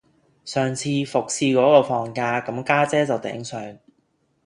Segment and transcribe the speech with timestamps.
[0.43, 3.77] 上次服侍果個放假,咁我家姐就頂上